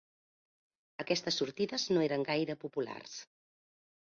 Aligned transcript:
Aquestes 1.03 1.37
sortides 1.41 1.85
no 1.97 2.07
eren 2.07 2.27
gaire 2.31 2.59
populars 2.65 3.15